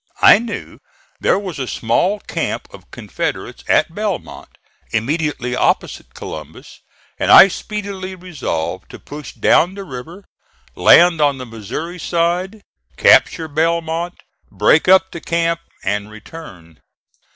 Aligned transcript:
I 0.23 0.39
knew 0.39 0.79
there 1.19 1.37
was 1.37 1.59
a 1.59 1.67
small 1.67 2.19
camp 2.21 2.67
of 2.73 2.89
Confederates 2.89 3.63
at 3.67 3.93
Belmont, 3.93 4.49
immediately 4.91 5.55
opposite 5.55 6.15
Columbus, 6.15 6.81
and 7.19 7.29
I 7.29 7.47
speedily 7.49 8.15
resolved 8.15 8.89
to 8.89 8.97
push 8.97 9.31
down 9.33 9.75
the 9.75 9.83
river, 9.83 10.23
land 10.75 11.21
on 11.21 11.37
the 11.37 11.45
Missouri 11.45 11.99
side, 11.99 12.63
capture 12.97 13.47
Belmont, 13.47 14.15
break 14.49 14.87
up 14.87 15.11
the 15.11 15.21
camp 15.21 15.59
and 15.83 16.09
return. 16.09 16.79